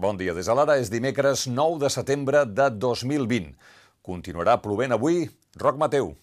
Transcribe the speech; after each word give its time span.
Bon 0.00 0.16
dia. 0.16 0.32
Des 0.32 0.48
de 0.48 0.54
l'ara 0.56 0.78
és 0.80 0.88
dimecres 0.88 1.42
9 1.44 1.76
de 1.82 1.88
setembre 1.92 2.46
de 2.48 2.70
2020. 2.72 3.50
Continuarà 4.00 4.54
plovent 4.64 4.96
avui. 4.96 5.26
Roc 5.60 5.76
Mateu. 5.82 6.14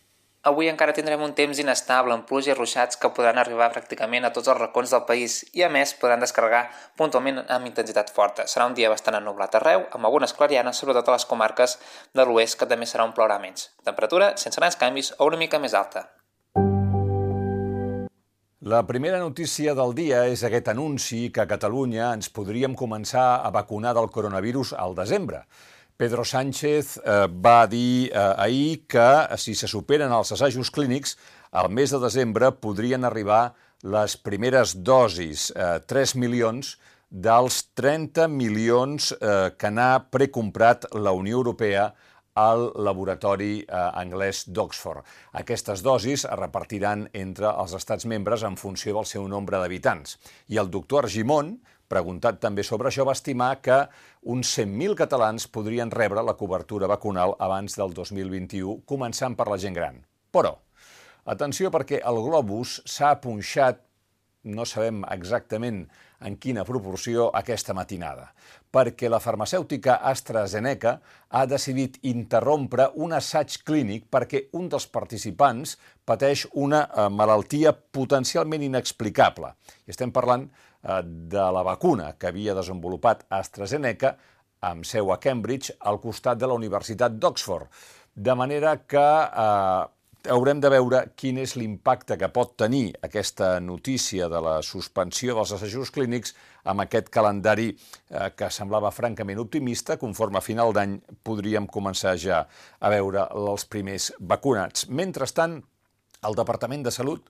Avui 0.49 0.71
encara 0.71 0.95
tindrem 0.97 1.21
un 1.21 1.35
temps 1.37 1.61
inestable 1.61 2.15
amb 2.15 2.25
pluja 2.25 2.55
i 2.55 2.57
ruixats 2.57 2.97
que 2.97 3.13
podran 3.13 3.37
arribar 3.37 3.69
pràcticament 3.75 4.25
a 4.25 4.33
tots 4.33 4.49
els 4.49 4.57
racons 4.57 4.95
del 4.95 5.05
país 5.05 5.37
i 5.53 5.61
a 5.61 5.69
més 5.69 5.93
podran 6.01 6.25
descarregar 6.25 6.63
puntualment 6.97 7.43
amb 7.45 7.69
intensitat 7.69 8.09
forta. 8.17 8.49
Serà 8.49 8.65
un 8.65 8.73
dia 8.73 8.89
bastant 8.89 9.21
ennublat 9.21 9.61
arreu, 9.61 9.85
amb 9.93 10.09
algunes 10.09 10.33
clarianes, 10.33 10.81
sobretot 10.81 11.11
a 11.11 11.19
les 11.19 11.29
comarques 11.29 11.77
de 12.17 12.25
l'oest, 12.25 12.57
que 12.57 12.73
també 12.73 12.89
serà 12.89 13.05
un 13.05 13.13
plourà 13.13 13.37
menys. 13.43 13.69
Temperatura 13.85 14.33
sense 14.41 14.57
grans 14.57 14.79
canvis 14.81 15.13
o 15.19 15.29
una 15.29 15.37
mica 15.37 15.61
més 15.61 15.77
alta. 15.77 16.07
La 18.67 18.81
primera 18.85 19.19
notícia 19.21 19.71
del 19.77 19.93
dia 19.95 20.25
és 20.27 20.41
aquest 20.43 20.67
anunci 20.67 21.29
que 21.31 21.39
a 21.39 21.47
Catalunya 21.47 22.09
ens 22.17 22.27
podríem 22.35 22.73
començar 22.75 23.37
a 23.39 23.51
vacunar 23.55 23.93
del 23.95 24.09
coronavirus 24.11 24.73
al 24.75 24.95
desembre. 24.97 25.45
Pedro 25.95 26.25
Sánchez 26.27 26.97
eh, 26.97 27.13
va 27.31 27.61
dir 27.71 28.09
eh, 28.09 28.25
ahir 28.35 28.81
que 28.91 29.07
si 29.39 29.55
se 29.55 29.69
superen 29.71 30.11
els 30.11 30.33
assajos 30.35 30.73
clínics, 30.75 31.15
al 31.55 31.71
mes 31.71 31.95
de 31.95 32.01
desembre 32.03 32.51
podrien 32.59 33.07
arribar 33.07 33.53
les 33.87 34.17
primeres 34.19 34.75
dosis, 34.83 35.47
eh, 35.55 35.79
3 35.87 36.17
milions, 36.19 36.75
dels 37.07 37.61
30 37.79 38.27
milions 38.27 39.13
eh, 39.15 39.55
que 39.55 39.71
n'ha 39.71 39.93
precomprat 40.11 40.89
la 40.91 41.15
Unió 41.15 41.39
Europea 41.39 41.93
al 42.37 42.67
laboratori 42.85 43.63
eh, 43.63 43.79
anglès 43.97 44.43
d'Oxford. 44.53 45.05
Aquestes 45.41 45.81
dosis 45.85 46.25
es 46.25 46.37
repartiran 46.37 47.07
entre 47.17 47.49
els 47.49 47.73
estats 47.77 48.05
membres 48.05 48.45
en 48.45 48.57
funció 48.61 48.93
del 48.97 49.09
seu 49.09 49.25
nombre 49.27 49.57
d'habitants. 49.57 50.19
I 50.53 50.61
el 50.61 50.69
doctor 50.69 51.07
Argimon, 51.07 51.55
preguntat 51.89 52.39
també 52.43 52.65
sobre 52.67 52.91
això, 52.91 53.07
va 53.07 53.15
estimar 53.17 53.55
que 53.65 53.79
uns 54.27 54.53
100.000 54.59 54.97
catalans 54.99 55.47
podrien 55.47 55.91
rebre 55.91 56.23
la 56.23 56.37
cobertura 56.37 56.89
vacunal 56.91 57.33
abans 57.39 57.79
del 57.79 57.95
2021, 57.97 58.81
començant 58.85 59.37
per 59.39 59.49
la 59.49 59.57
gent 59.57 59.77
gran. 59.77 60.03
Però, 60.31 60.53
atenció 61.25 61.71
perquè 61.73 62.03
el 62.05 62.21
globus 62.27 62.81
s'ha 62.85 63.15
punxat, 63.23 63.86
no 64.43 64.65
sabem 64.65 65.03
exactament 65.11 65.85
en 66.25 66.37
quina 66.41 66.63
proporció, 66.65 67.27
aquesta 67.35 67.75
matinada, 67.77 68.31
perquè 68.73 69.09
la 69.09 69.19
farmacèutica 69.21 69.99
AstraZeneca 70.09 70.95
ha 71.29 71.43
decidit 71.49 71.99
interrompre 72.09 72.89
un 72.95 73.13
assaig 73.17 73.59
clínic 73.67 74.07
perquè 74.09 74.47
un 74.57 74.69
dels 74.71 74.87
participants 74.89 75.75
pateix 76.05 76.47
una 76.53 76.85
eh, 76.87 77.09
malaltia 77.09 77.73
potencialment 77.73 78.65
inexplicable. 78.65 79.53
I 79.85 79.93
estem 79.93 80.13
parlant 80.15 80.47
eh, 80.47 81.01
de 81.03 81.51
la 81.53 81.65
vacuna 81.67 82.13
que 82.17 82.31
havia 82.31 82.57
desenvolupat 82.57 83.27
AstraZeneca 83.29 84.15
amb 84.67 84.87
seu 84.89 85.11
a 85.13 85.19
Cambridge 85.21 85.75
al 85.85 86.01
costat 86.01 86.39
de 86.41 86.49
la 86.49 86.57
Universitat 86.57 87.13
d'Oxford. 87.13 87.69
De 88.17 88.33
manera 88.33 88.79
que 88.89 89.05
eh, 89.05 89.85
haurem 90.31 90.59
de 90.61 90.69
veure 90.71 90.99
quin 91.19 91.37
és 91.41 91.55
l'impacte 91.57 92.17
que 92.19 92.29
pot 92.33 92.53
tenir 92.59 92.91
aquesta 93.05 93.57
notícia 93.63 94.27
de 94.31 94.41
la 94.43 94.57
suspensió 94.65 95.35
dels 95.37 95.53
assajos 95.55 95.91
clínics 95.95 96.33
amb 96.67 96.83
aquest 96.83 97.09
calendari 97.13 97.69
eh, 97.71 98.29
que 98.35 98.49
semblava 98.51 98.91
francament 98.91 99.39
optimista. 99.43 99.97
Conforme 99.97 100.39
a 100.39 100.45
final 100.45 100.73
d'any 100.75 100.97
podríem 101.23 101.67
començar 101.67 102.17
ja 102.19 102.43
a 102.79 102.93
veure 102.93 103.27
els 103.31 103.67
primers 103.71 104.11
vacunats. 104.19 104.87
Mentrestant, 104.89 105.61
el 106.27 106.35
Departament 106.35 106.83
de 106.83 106.91
Salut 106.91 107.27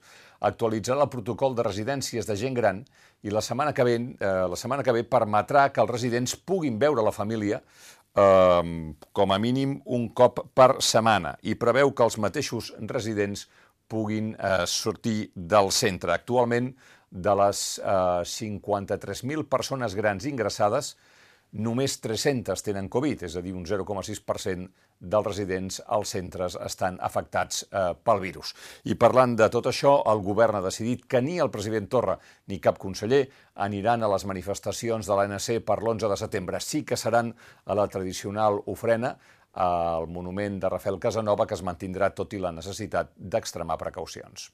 actualitzarà 0.48 1.02
el 1.02 1.10
protocol 1.12 1.54
de 1.58 1.66
residències 1.66 2.26
de 2.26 2.36
gent 2.38 2.54
gran 2.54 2.84
i 3.26 3.32
la 3.34 3.42
setmana 3.42 3.74
que 3.74 3.84
ve, 3.84 3.96
eh, 3.98 4.34
la 4.48 4.56
setmana 4.56 4.84
que 4.86 4.94
ve 4.94 5.02
permetrà 5.04 5.68
que 5.72 5.82
els 5.82 5.90
residents 5.90 6.36
puguin 6.36 6.78
veure 6.78 7.02
la 7.02 7.14
família 7.14 7.60
eh, 8.14 8.92
com 9.12 9.32
a 9.32 9.38
mínim 9.38 9.78
un 9.84 10.08
cop 10.10 10.44
per 10.54 10.76
setmana 10.84 11.36
i 11.42 11.56
preveu 11.58 11.92
que 11.92 12.06
els 12.06 12.18
mateixos 12.18 12.72
residents 12.80 13.48
puguin 13.88 14.34
eh, 14.36 14.64
sortir 14.68 15.30
del 15.34 15.72
centre. 15.72 16.12
Actualment, 16.12 16.74
de 17.10 17.34
les 17.40 17.60
eh, 17.80 18.24
53.000 18.28 19.46
persones 19.48 19.94
grans 19.96 20.26
ingressades, 20.28 20.96
només 21.52 21.96
300 22.04 22.62
tenen 22.64 22.88
Covid, 22.92 23.24
és 23.28 23.36
a 23.36 23.42
dir, 23.44 23.54
un 23.56 23.64
0,6% 23.66 24.68
dels 24.98 25.26
residents 25.26 25.80
als 25.86 26.12
centres 26.16 26.56
estan 26.60 26.98
afectats 27.00 27.62
eh, 27.70 27.94
pel 28.04 28.20
virus. 28.20 28.52
I 28.84 28.98
parlant 28.98 29.36
de 29.38 29.48
tot 29.52 29.70
això, 29.70 29.94
el 30.10 30.20
govern 30.26 30.58
ha 30.58 30.64
decidit 30.64 31.06
que 31.08 31.22
ni 31.22 31.38
el 31.38 31.52
president 31.54 31.88
Torra 31.88 32.18
ni 32.48 32.60
cap 32.60 32.78
conseller 32.82 33.24
aniran 33.54 34.02
a 34.02 34.12
les 34.12 34.26
manifestacions 34.28 35.06
de 35.06 35.16
l'ANC 35.16 35.64
per 35.64 35.78
l'11 35.80 36.10
de 36.10 36.20
setembre. 36.20 36.60
Sí 36.60 36.84
que 36.84 36.96
seran 36.96 37.32
a 37.64 37.78
la 37.78 37.88
tradicional 37.88 38.60
ofrena 38.66 39.16
al 39.58 40.06
monument 40.06 40.60
de 40.60 40.68
Rafael 40.68 41.00
Casanova, 41.02 41.46
que 41.46 41.56
es 41.56 41.64
mantindrà 41.66 42.12
tot 42.14 42.34
i 42.34 42.42
la 42.42 42.52
necessitat 42.52 43.14
d'extremar 43.16 43.78
precaucions. 43.80 44.50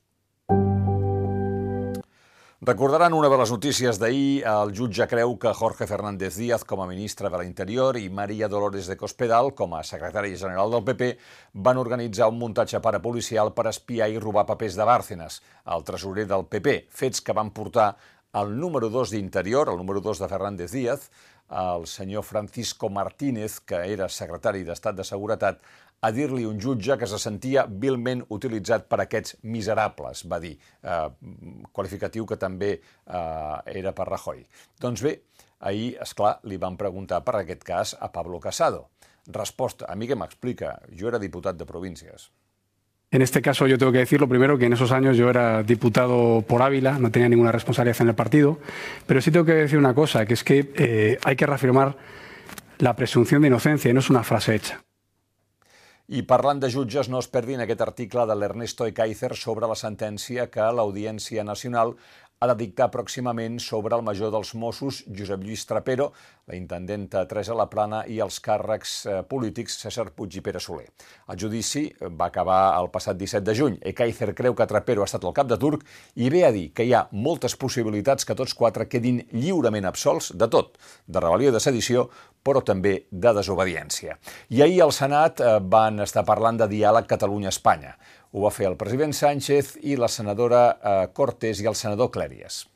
Recordaran 2.65 3.13
una 3.13 3.29
de 3.29 3.37
les 3.37 3.51
notícies 3.53 3.99
d'ahir, 4.01 4.41
el 4.49 4.71
jutge 4.73 5.05
creu 5.11 5.35
que 5.37 5.51
Jorge 5.53 5.85
Fernández 5.85 6.39
Díaz 6.41 6.63
com 6.65 6.81
a 6.81 6.87
ministre 6.89 7.29
de 7.29 7.37
l'Interior 7.43 7.99
i 8.01 8.07
Maria 8.09 8.49
Dolores 8.49 8.89
de 8.89 8.97
Cospedal 8.97 9.51
com 9.59 9.75
a 9.77 9.83
secretària 9.85 10.39
general 10.41 10.73
del 10.73 10.87
PP 10.87 11.11
van 11.67 11.83
organitzar 11.83 12.31
un 12.33 12.39
muntatge 12.41 12.81
parapolicial 12.81 13.53
per 13.53 13.67
espiar 13.69 14.09
i 14.09 14.17
robar 14.17 14.47
papers 14.49 14.79
de 14.81 14.89
Bárcenas, 14.89 15.43
el 15.77 15.85
tresorer 15.85 16.25
del 16.31 16.47
PP, 16.49 16.79
fets 16.89 17.21
que 17.21 17.37
van 17.37 17.53
portar 17.53 17.91
el 18.33 18.57
número 18.57 18.89
2 18.89 19.13
d'Interior, 19.13 19.69
el 19.69 19.77
número 19.77 20.01
2 20.01 20.25
de 20.25 20.33
Fernández 20.33 20.73
Díaz, 20.73 21.11
el 21.51 21.87
senyor 21.87 22.25
Francisco 22.25 22.89
Martínez, 22.89 23.61
que 23.61 23.81
era 23.93 24.09
secretari 24.09 24.65
d'Estat 24.65 24.97
de 24.97 25.05
Seguretat, 25.05 25.61
a 26.05 26.11
dir-li 26.13 26.45
un 26.45 26.59
jutge 26.61 26.99
que 27.01 27.09
se 27.09 27.19
sentia 27.21 27.65
vilment 27.67 28.25
utilitzat 28.37 28.89
per 28.91 29.01
aquests 29.05 29.39
miserables, 29.43 30.25
va 30.29 30.41
dir, 30.43 30.53
eh, 30.83 31.09
qualificatiu 31.73 32.27
que 32.27 32.37
també 32.37 32.73
eh, 32.75 33.79
era 33.81 33.95
per 33.97 34.09
Rajoy. 34.11 34.45
Doncs 34.81 35.05
bé, 35.07 35.15
ahir, 35.61 35.95
és 36.03 36.15
clar, 36.15 36.39
li 36.45 36.61
van 36.61 36.77
preguntar 36.77 37.23
per 37.25 37.39
aquest 37.41 37.65
cas 37.65 37.97
a 38.01 38.13
Pablo 38.13 38.41
Casado. 38.41 38.89
Resposta, 39.27 39.89
a 39.89 39.97
mi 39.97 40.07
que 40.07 40.19
m'explica, 40.19 40.79
jo 40.93 41.09
era 41.09 41.23
diputat 41.23 41.57
de 41.57 41.65
províncies. 41.65 42.29
En 43.15 43.23
este 43.23 43.41
caso 43.41 43.69
yo 43.69 43.79
tengo 43.79 43.93
que 43.93 43.99
decir 43.99 44.21
lo 44.21 44.29
primero 44.29 44.59
que 44.59 44.67
en 44.67 44.73
esos 44.73 44.91
años 44.91 45.17
yo 45.17 45.31
era 45.31 45.63
diputado 45.63 46.43
por 46.49 46.63
Ávila, 46.63 46.99
no 46.99 47.13
tenía 47.13 47.29
ninguna 47.29 47.53
responsabilidad 47.53 48.03
en 48.03 48.09
el 48.09 48.17
partido, 48.17 48.59
pero 49.07 49.21
sí 49.21 49.31
tengo 49.31 49.47
que 49.47 49.53
decir 49.53 49.79
una 49.79 49.95
cosa, 49.95 50.27
que 50.27 50.35
es 50.35 50.43
que 50.43 50.73
eh, 50.75 51.19
hay 51.23 51.37
que 51.37 51.47
reafirmar 51.47 51.97
la 52.79 52.97
presunción 52.97 53.43
de 53.43 53.47
inocencia 53.47 53.89
y 53.89 53.95
no 53.95 54.01
es 54.01 54.11
una 54.11 54.25
frase 54.25 54.57
hecha. 54.57 54.83
I 56.09 56.21
parlant 56.27 56.61
de 56.61 56.69
jutges, 56.69 57.07
no 57.09 57.21
es 57.23 57.31
perdin 57.31 57.63
aquest 57.63 57.81
article 57.81 58.27
de 58.27 58.35
l'Ernesto 58.35 58.85
sobre 58.85 59.69
la 59.69 59.77
sentència 59.77 60.51
que 60.51 60.61
l'Audiència 60.61 61.45
Nacional 61.45 61.95
ha 62.45 62.53
de 62.53 62.57
dictar 62.61 62.91
pròximament 62.93 63.57
sobre 63.63 63.97
el 63.97 64.05
major 64.05 64.31
dels 64.33 64.53
Mossos, 64.61 65.01
Josep 65.09 65.43
Lluís 65.45 65.65
Trapero, 65.65 66.11
la 66.51 66.59
intendenta 66.59 67.23
Teresa 67.29 67.57
Laplana 67.57 68.03
i 68.11 68.19
els 68.21 68.37
càrrecs 68.45 68.93
eh, 69.09 69.21
polítics 69.29 69.79
César 69.81 70.11
Puig 70.13 70.37
i 70.37 70.43
Pere 70.45 70.61
Soler. 70.61 70.91
El 71.33 71.41
judici 71.41 71.87
va 72.05 72.29
acabar 72.29 72.77
el 72.77 72.91
passat 72.93 73.17
17 73.17 73.45
de 73.49 73.57
juny. 73.57 73.79
Ekaizer 73.93 74.35
creu 74.37 74.57
que 74.57 74.69
Trapero 74.69 75.05
ha 75.05 75.09
estat 75.09 75.25
el 75.25 75.33
cap 75.37 75.49
de 75.49 75.59
turc 75.61 75.87
i 76.21 76.29
ve 76.33 76.45
a 76.45 76.53
dir 76.53 76.67
que 76.77 76.85
hi 76.85 76.93
ha 76.93 77.07
moltes 77.13 77.57
possibilitats 77.57 78.29
que 78.29 78.37
tots 78.37 78.55
quatre 78.55 78.89
quedin 78.93 79.23
lliurement 79.33 79.89
absolts 79.89 80.35
de 80.37 80.51
tot, 80.53 80.77
de 81.09 81.25
rebel·lió 81.25 81.53
i 81.53 81.57
de 81.57 81.65
sedició, 81.65 82.11
però 82.45 82.61
també 82.61 83.07
de 83.11 83.33
desobediència. 83.35 84.19
I 84.53 84.63
ahir 84.63 84.83
al 84.85 84.93
Senat 84.93 85.41
eh, 85.41 85.57
van 85.61 86.05
estar 86.05 86.27
parlant 86.29 86.61
de 86.61 86.69
diàleg 86.69 87.09
Catalunya-Espanya. 87.09 87.97
Ho 88.35 88.45
va 88.45 88.53
fer 88.53 88.69
el 88.69 88.77
president 88.77 89.17
Sánchez 89.17 89.79
i 89.83 89.97
la 89.97 90.11
senadora 90.13 90.63
eh, 90.77 90.95
Cortés 91.17 91.63
i 91.65 91.69
el 91.71 91.79
senador 91.79 92.13
Clèries. 92.15 92.67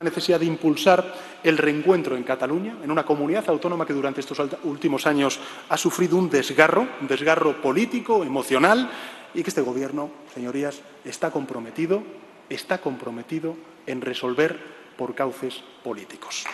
La 0.00 0.08
necesidad 0.08 0.40
de 0.40 0.46
impulsar 0.46 1.04
el 1.44 1.58
reencuentro 1.58 2.16
en 2.16 2.22
Cataluña, 2.24 2.78
en 2.82 2.90
una 2.90 3.04
comunidad 3.04 3.44
autónoma 3.50 3.84
que 3.84 3.92
durante 3.92 4.20
estos 4.20 4.40
últimos 4.64 5.06
años 5.06 5.38
ha 5.68 5.76
sufrido 5.76 6.16
un 6.16 6.30
desgarro, 6.30 6.88
un 7.02 7.06
desgarro 7.06 7.60
político, 7.60 8.24
emocional, 8.24 8.88
y 9.34 9.42
que 9.42 9.50
este 9.50 9.60
Gobierno, 9.60 10.10
señorías, 10.32 10.80
está 11.04 11.30
comprometido, 11.30 12.02
está 12.48 12.80
comprometido 12.80 13.56
en 13.86 14.00
resolver 14.00 14.58
por 14.96 15.14
cauces 15.14 15.62
políticos. 15.84 16.46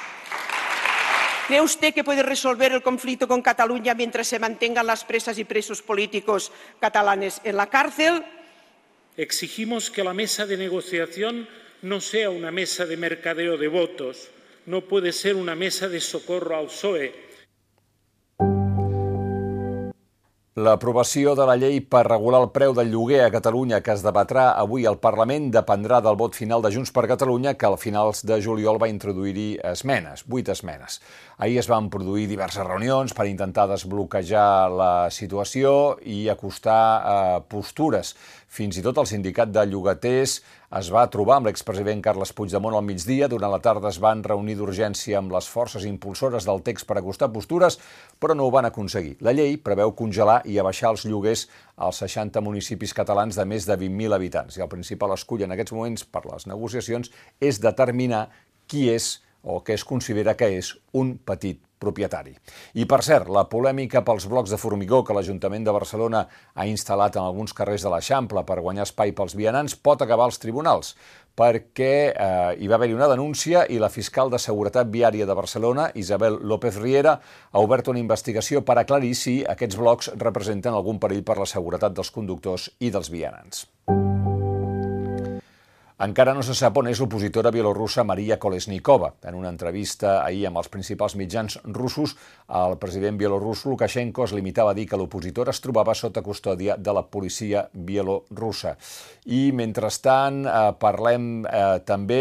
¿Cree 1.46 1.60
usted 1.60 1.94
que 1.94 2.02
puede 2.02 2.24
resolver 2.24 2.72
el 2.72 2.82
conflicto 2.82 3.28
con 3.28 3.40
Cataluña 3.40 3.94
mientras 3.94 4.26
se 4.26 4.40
mantengan 4.40 4.84
las 4.84 5.04
presas 5.04 5.38
y 5.38 5.44
presos 5.44 5.80
políticos 5.80 6.50
catalanes 6.80 7.40
en 7.44 7.56
la 7.56 7.68
cárcel? 7.68 8.24
Exigimos 9.16 9.88
que 9.88 10.02
la 10.02 10.12
mesa 10.12 10.44
de 10.44 10.56
negociación 10.56 11.48
no 11.82 12.00
sea 12.00 12.30
una 12.30 12.50
mesa 12.50 12.84
de 12.84 12.96
mercadeo 12.96 13.56
de 13.58 13.68
votos, 13.68 14.28
no 14.66 14.80
puede 14.80 15.12
ser 15.12 15.36
una 15.36 15.54
mesa 15.54 15.88
de 15.88 16.00
socorro 16.00 16.56
al 16.56 16.66
PSOE. 16.66 17.14
L'aprovació 20.56 21.34
de 21.36 21.44
la 21.44 21.54
llei 21.60 21.82
per 21.84 22.06
regular 22.06 22.38
el 22.40 22.46
preu 22.54 22.72
del 22.72 22.88
lloguer 22.88 23.18
a 23.26 23.32
Catalunya 23.34 23.82
que 23.84 23.92
es 23.92 24.00
debatrà 24.00 24.46
avui 24.56 24.86
al 24.88 24.96
Parlament 25.02 25.50
dependrà 25.52 25.98
del 26.00 26.16
vot 26.16 26.32
final 26.32 26.62
de 26.64 26.70
Junts 26.72 26.94
per 26.96 27.02
Catalunya 27.10 27.52
que 27.60 27.66
al 27.68 27.76
finals 27.76 28.22
de 28.24 28.38
juliol 28.40 28.80
va 28.80 28.88
introduir-hi 28.88 29.58
esmenes, 29.74 30.24
vuit 30.24 30.48
esmenes. 30.48 30.96
Ahir 31.36 31.58
es 31.60 31.68
van 31.68 31.90
produir 31.92 32.24
diverses 32.30 32.64
reunions 32.64 33.12
per 33.12 33.28
intentar 33.28 33.66
desbloquejar 33.68 34.72
la 34.72 34.90
situació 35.12 35.98
i 36.08 36.22
acostar 36.32 36.80
eh, 36.80 37.44
postures. 37.52 38.14
Fins 38.56 38.78
i 38.80 38.82
tot 38.84 38.96
el 38.96 39.04
sindicat 39.04 39.50
de 39.52 39.66
llogaters 39.68 40.38
es 40.78 40.86
va 40.92 41.02
trobar 41.12 41.34
amb 41.36 41.48
l'expresident 41.50 41.98
Carles 42.04 42.30
Puigdemont 42.32 42.72
al 42.78 42.84
migdia. 42.86 43.28
Durant 43.28 43.52
la 43.52 43.60
tarda 43.60 43.90
es 43.90 43.98
van 44.00 44.22
reunir 44.24 44.54
d'urgència 44.56 45.18
amb 45.20 45.34
les 45.34 45.48
forces 45.52 45.84
impulsores 45.84 46.48
del 46.48 46.62
text 46.64 46.88
per 46.88 46.96
acostar 46.96 47.28
postures, 47.34 47.76
però 48.16 48.32
no 48.32 48.46
ho 48.46 48.54
van 48.54 48.70
aconseguir. 48.70 49.18
La 49.20 49.34
llei 49.36 49.58
preveu 49.60 49.92
congelar 49.98 50.38
i 50.48 50.56
abaixar 50.56 50.94
els 50.94 51.04
lloguers 51.04 51.44
als 51.76 52.00
60 52.06 52.40
municipis 52.46 52.96
catalans 52.96 53.36
de 53.36 53.44
més 53.44 53.68
de 53.68 53.76
20.000 53.76 54.16
habitants. 54.16 54.56
I 54.56 54.64
el 54.64 54.72
principal 54.72 55.12
escull 55.12 55.44
en 55.44 55.52
aquests 55.52 55.76
moments 55.76 56.08
per 56.08 56.24
les 56.30 56.48
negociacions 56.48 57.12
és 57.44 57.60
determinar 57.60 58.30
qui 58.66 58.88
és 58.88 59.18
o 59.44 59.60
que 59.60 59.76
es 59.76 59.84
considera 59.84 60.32
que 60.34 60.48
és 60.56 60.72
un 60.96 61.18
petit 61.18 61.60
propietari. 61.78 62.34
I, 62.74 62.86
per 62.88 63.02
cert, 63.04 63.28
la 63.32 63.46
polèmica 63.50 64.02
pels 64.06 64.26
blocs 64.30 64.52
de 64.52 64.58
formigó 64.60 65.02
que 65.04 65.14
l'Ajuntament 65.16 65.66
de 65.66 65.74
Barcelona 65.76 66.24
ha 66.54 66.66
instal·lat 66.66 67.18
en 67.18 67.26
alguns 67.26 67.54
carrers 67.56 67.84
de 67.84 67.92
l'Eixample 67.92 68.44
per 68.48 68.60
guanyar 68.64 68.86
espai 68.88 69.12
pels 69.16 69.36
vianants 69.36 69.76
pot 69.76 70.02
acabar 70.02 70.28
als 70.28 70.40
tribunals, 70.42 70.94
perquè 71.36 71.92
eh, 72.08 72.56
hi 72.56 72.70
va 72.70 72.78
haver-hi 72.78 72.96
una 72.96 73.10
denúncia 73.12 73.66
i 73.68 73.78
la 73.82 73.92
fiscal 73.92 74.32
de 74.32 74.40
Seguretat 74.40 74.90
Viària 74.90 75.28
de 75.28 75.36
Barcelona, 75.36 75.90
Isabel 75.94 76.40
López 76.42 76.80
Riera, 76.80 77.18
ha 77.52 77.62
obert 77.62 77.92
una 77.92 78.00
investigació 78.00 78.64
per 78.64 78.80
aclarir 78.80 79.14
si 79.14 79.38
aquests 79.44 79.76
blocs 79.76 80.12
representen 80.16 80.74
algun 80.74 81.00
perill 81.02 81.24
per 81.24 81.38
la 81.42 81.50
seguretat 81.50 81.96
dels 81.96 82.12
conductors 82.14 82.70
i 82.80 82.90
dels 82.90 83.12
vianants. 83.12 83.66
Encara 85.96 86.34
no 86.36 86.42
se 86.44 86.52
sap 86.52 86.76
on 86.76 86.90
és 86.90 86.98
l'opositora 87.00 87.48
bielorrussa 87.48 88.02
Maria 88.04 88.36
Kolesnikova. 88.36 89.14
En 89.24 89.36
una 89.38 89.48
entrevista 89.48 90.18
ahir 90.18 90.42
amb 90.50 90.60
els 90.60 90.68
principals 90.68 91.14
mitjans 91.16 91.56
russos, 91.72 92.12
el 92.52 92.76
president 92.82 93.16
bielorrus 93.16 93.62
Lukashenko 93.64 94.26
es 94.26 94.34
limitava 94.36 94.74
a 94.74 94.76
dir 94.76 94.84
que 94.90 94.98
l'opositora 95.00 95.54
es 95.56 95.62
trobava 95.64 95.94
sota 95.96 96.20
custòdia 96.20 96.76
de 96.76 96.92
la 96.92 97.06
policia 97.08 97.62
bielorrussa. 97.72 98.74
I, 99.24 99.54
mentrestant, 99.56 100.44
eh, 100.44 100.66
parlem 100.76 101.46
eh, 101.48 101.64
també 101.88 102.20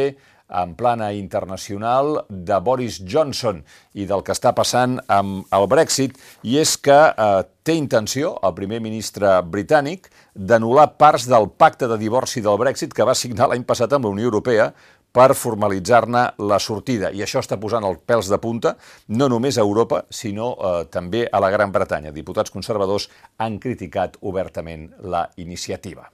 en 0.49 0.75
plana 0.75 1.11
internacional 1.13 2.25
de 2.29 2.59
Boris 2.59 3.01
Johnson 3.01 3.63
i 3.93 4.05
del 4.05 4.23
que 4.23 4.33
està 4.35 4.53
passant 4.55 4.99
amb 5.07 5.45
el 5.55 5.67
Brexit, 5.71 6.17
i 6.43 6.59
és 6.61 6.75
que 6.77 6.97
eh, 7.09 7.43
té 7.65 7.75
intenció, 7.77 8.35
el 8.45 8.53
primer 8.57 8.81
ministre 8.83 9.39
britànic, 9.41 10.11
d'anul·lar 10.35 10.91
parts 10.99 11.25
del 11.31 11.49
pacte 11.49 11.89
de 11.89 11.97
divorci 11.97 12.43
del 12.45 12.59
Brexit 12.61 12.93
que 12.93 13.07
va 13.07 13.17
signar 13.17 13.49
l'any 13.49 13.65
passat 13.65 13.93
amb 13.93 14.05
la 14.05 14.13
Unió 14.13 14.29
Europea 14.29 14.69
per 15.15 15.31
formalitzar-ne 15.33 16.25
la 16.43 16.59
sortida. 16.59 17.09
I 17.15 17.23
això 17.23 17.39
està 17.39 17.57
posant 17.61 17.85
els 17.87 18.01
pèls 18.05 18.27
de 18.31 18.39
punta, 18.43 18.75
no 19.07 19.29
només 19.31 19.57
a 19.57 19.63
Europa, 19.63 20.03
sinó 20.11 20.51
eh, 20.55 20.73
també 20.91 21.23
a 21.31 21.39
la 21.39 21.53
Gran 21.55 21.71
Bretanya. 21.71 22.11
Diputats 22.11 22.51
conservadors 22.51 23.07
han 23.39 23.57
criticat 23.63 24.19
obertament 24.21 24.91
la 24.99 25.29
iniciativa. 25.39 26.09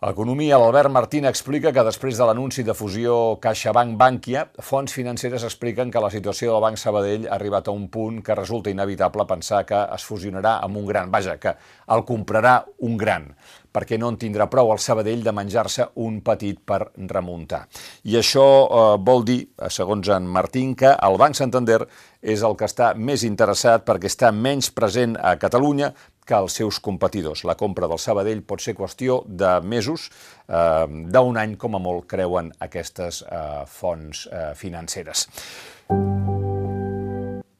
Economia, 0.00 0.56
l'Albert 0.56 0.88
Martín 0.88 1.26
explica 1.28 1.74
que 1.76 1.82
després 1.84 2.16
de 2.16 2.24
l'anunci 2.24 2.62
de 2.64 2.72
fusió 2.72 3.34
CaixaBank-Bànquia, 3.44 4.46
fonts 4.64 4.94
financeres 4.96 5.42
expliquen 5.44 5.90
que 5.92 6.00
la 6.00 6.08
situació 6.08 6.54
del 6.54 6.62
Banc 6.64 6.80
Sabadell 6.80 7.26
ha 7.28 7.34
arribat 7.36 7.68
a 7.68 7.74
un 7.76 7.90
punt 7.92 8.22
que 8.24 8.38
resulta 8.38 8.72
inevitable 8.72 9.26
pensar 9.28 9.66
que 9.68 9.76
es 9.92 10.06
fusionarà 10.08 10.54
amb 10.64 10.80
un 10.80 10.86
gran. 10.88 11.10
Vaja, 11.12 11.34
que 11.36 11.52
el 11.92 12.06
comprarà 12.08 12.62
un 12.88 12.96
gran 12.96 13.28
perquè 13.70 13.98
no 14.00 14.08
en 14.10 14.16
tindrà 14.18 14.48
prou 14.50 14.72
el 14.72 14.80
Sabadell 14.82 15.20
de 15.22 15.34
menjar-se 15.36 15.90
un 16.02 16.22
petit 16.26 16.58
per 16.64 16.80
remuntar. 16.96 17.66
I 18.08 18.16
això 18.18 18.46
eh, 18.64 18.86
vol 19.04 19.22
dir, 19.28 19.42
segons 19.68 20.08
en 20.16 20.26
Martín, 20.26 20.72
que 20.74 20.90
el 20.96 21.18
Banc 21.20 21.36
Santander 21.38 21.84
és 22.20 22.40
el 22.40 22.56
que 22.56 22.66
està 22.66 22.94
més 22.96 23.22
interessat 23.28 23.84
perquè 23.84 24.08
està 24.08 24.32
menys 24.32 24.72
present 24.72 25.14
a 25.20 25.36
Catalunya 25.38 25.92
que 26.30 26.38
els 26.38 26.54
seus 26.60 26.78
competidors. 26.78 27.42
La 27.48 27.58
compra 27.58 27.88
del 27.90 27.98
Sabadell 27.98 28.44
pot 28.46 28.62
ser 28.62 28.76
qüestió 28.78 29.20
de 29.26 29.56
mesos, 29.66 30.08
eh, 30.46 30.86
d'un 31.10 31.40
any 31.40 31.56
com 31.58 31.74
a 31.74 31.82
molt, 31.82 32.06
creuen 32.10 32.52
aquestes 32.62 33.24
eh, 33.26 33.40
fonts 33.66 34.28
eh, 34.30 34.50
financeres. 34.54 35.26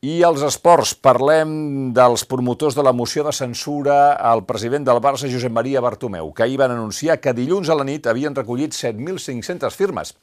I 0.00 0.14
els 0.25 0.40
esports, 0.46 0.94
parlem 0.96 1.50
dels 1.93 2.22
promotors 2.25 2.78
de 2.78 2.84
la 2.87 2.94
moció 2.96 3.20
de 3.26 3.34
censura 3.37 4.14
al 4.31 4.46
president 4.49 4.87
del 4.88 5.02
Barça, 5.05 5.28
Josep 5.28 5.52
Maria 5.52 5.82
Bartomeu, 5.84 6.31
que 6.32 6.46
ahir 6.46 6.56
van 6.62 6.72
anunciar 6.72 7.19
que 7.20 7.34
dilluns 7.37 7.69
a 7.69 7.76
la 7.76 7.84
nit 7.84 8.08
havien 8.08 8.38
recollit 8.38 8.72
7.500 8.72 9.76
firmes. 9.76 10.14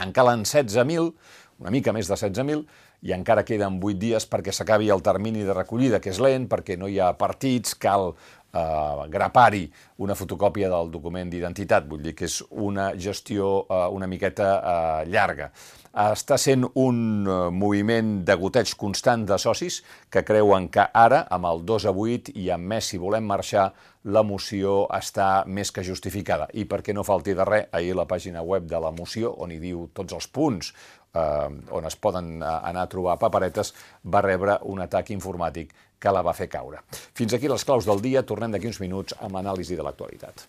En 0.00 0.14
calen 0.16 0.46
16.000, 0.46 1.12
una 1.60 1.74
mica 1.74 1.92
més 1.92 2.08
de 2.08 2.16
16.000, 2.16 2.64
i 3.02 3.14
encara 3.14 3.44
queden 3.46 3.78
8 3.82 3.98
dies 4.00 4.26
perquè 4.30 4.54
s'acabi 4.54 4.90
el 4.90 5.04
termini 5.06 5.44
de 5.46 5.54
recollida, 5.54 6.00
que 6.00 6.10
és 6.10 6.20
lent, 6.22 6.48
perquè 6.50 6.78
no 6.78 6.88
hi 6.88 6.98
ha 6.98 7.12
partits, 7.18 7.76
cal 7.78 8.10
eh, 8.12 9.08
grapar-hi 9.12 9.66
una 10.02 10.16
fotocòpia 10.18 10.70
del 10.72 10.90
document 10.90 11.30
d'identitat, 11.30 11.86
vull 11.88 12.02
dir 12.02 12.16
que 12.18 12.26
és 12.26 12.40
una 12.50 12.90
gestió 12.98 13.66
eh, 13.68 13.84
una 13.94 14.10
miqueta 14.10 14.54
eh, 14.58 15.10
llarga 15.12 15.52
està 15.98 16.36
sent 16.38 16.66
un 16.78 17.26
eh, 17.26 17.50
moviment 17.50 18.22
de 18.24 18.34
goteig 18.38 18.74
constant 18.78 19.24
de 19.26 19.38
socis 19.38 19.80
que 20.10 20.22
creuen 20.22 20.68
que 20.68 20.84
ara, 20.94 21.24
amb 21.30 21.48
el 21.48 21.64
2 21.66 21.88
a 21.88 21.92
8 21.92 22.34
i 22.38 22.50
amb 22.54 22.70
més 22.74 22.90
si 22.92 22.98
volem 22.98 23.24
marxar, 23.26 23.72
la 24.04 24.22
moció 24.22 24.86
està 24.94 25.44
més 25.46 25.72
que 25.74 25.82
justificada. 25.84 26.46
I 26.54 26.64
perquè 26.64 26.94
no 26.94 27.04
falti 27.04 27.34
de 27.34 27.44
res, 27.44 27.66
ahir 27.72 27.96
la 27.96 28.06
pàgina 28.06 28.42
web 28.42 28.68
de 28.68 28.78
la 28.80 28.92
moció, 28.92 29.34
on 29.36 29.50
hi 29.52 29.58
diu 29.58 29.88
tots 29.92 30.14
els 30.14 30.28
punts 30.28 30.72
eh, 31.18 31.74
on 31.78 31.88
es 31.88 31.96
poden 31.96 32.36
eh, 32.42 32.52
anar 32.70 32.86
a 32.86 32.92
trobar 32.92 33.18
paperetes, 33.20 33.74
va 34.04 34.24
rebre 34.24 34.58
un 34.72 34.84
atac 34.84 35.12
informàtic 35.14 35.74
que 35.98 36.14
la 36.14 36.22
va 36.22 36.36
fer 36.36 36.48
caure. 36.52 36.84
Fins 36.90 37.34
aquí 37.34 37.50
les 37.50 37.64
claus 37.66 37.88
del 37.88 38.04
dia, 38.04 38.22
tornem 38.22 38.54
d'aquí 38.54 38.70
uns 38.70 38.80
minuts 38.84 39.18
amb 39.20 39.42
anàlisi 39.42 39.76
de 39.76 39.86
l'actualitat. 39.86 40.46